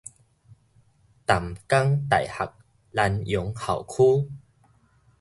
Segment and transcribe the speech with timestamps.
[1.27, 2.51] 淡江大學
[2.91, 4.33] 蘭陽校區